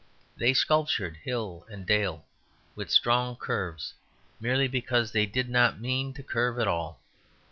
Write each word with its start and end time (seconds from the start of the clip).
They 0.35 0.55
sculptured 0.55 1.17
hill 1.17 1.63
and 1.69 1.85
dale 1.85 2.25
with 2.73 2.89
strong 2.89 3.35
curves 3.35 3.93
merely 4.39 4.67
because 4.67 5.11
they 5.11 5.27
did 5.27 5.47
not 5.47 5.79
mean 5.79 6.11
to 6.15 6.23
curve 6.23 6.57
at 6.57 6.67
all. 6.67 6.99